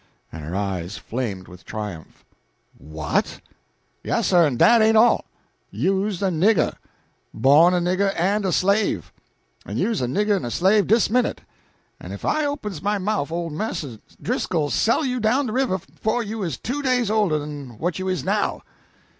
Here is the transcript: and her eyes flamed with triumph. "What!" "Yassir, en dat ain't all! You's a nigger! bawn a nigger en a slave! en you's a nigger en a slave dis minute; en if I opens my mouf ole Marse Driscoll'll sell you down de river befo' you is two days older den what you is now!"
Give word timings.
and 0.31 0.43
her 0.43 0.55
eyes 0.55 0.97
flamed 0.97 1.47
with 1.47 1.63
triumph. 1.63 2.25
"What!" 2.75 3.39
"Yassir, 4.03 4.47
en 4.47 4.57
dat 4.57 4.81
ain't 4.81 4.97
all! 4.97 5.25
You's 5.69 6.23
a 6.23 6.29
nigger! 6.29 6.73
bawn 7.35 7.75
a 7.75 7.79
nigger 7.79 8.11
en 8.15 8.43
a 8.43 8.51
slave! 8.51 9.13
en 9.63 9.77
you's 9.77 10.01
a 10.01 10.07
nigger 10.07 10.35
en 10.37 10.43
a 10.43 10.49
slave 10.49 10.87
dis 10.87 11.11
minute; 11.11 11.41
en 12.01 12.11
if 12.11 12.25
I 12.25 12.45
opens 12.45 12.81
my 12.81 12.97
mouf 12.97 13.31
ole 13.31 13.51
Marse 13.51 13.99
Driscoll'll 14.19 14.71
sell 14.71 15.05
you 15.05 15.19
down 15.19 15.45
de 15.45 15.53
river 15.53 15.77
befo' 15.77 16.21
you 16.21 16.41
is 16.41 16.57
two 16.57 16.81
days 16.81 17.11
older 17.11 17.37
den 17.37 17.77
what 17.77 17.99
you 17.99 18.07
is 18.09 18.23
now!" 18.23 18.63